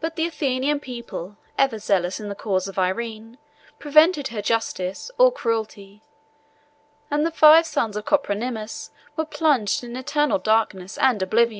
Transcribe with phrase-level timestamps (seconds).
[0.00, 3.36] But the Athenian people, ever zealous in the cause of Irene,
[3.78, 6.02] prevented her justice or cruelty;
[7.10, 11.58] and the five sons of Copronymus were plunged in eternal darkness and oblivion.